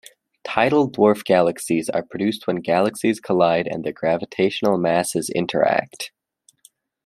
[0.43, 6.11] Tidal dwarf galaxies are produced when galaxies collide and their gravitational masses interact.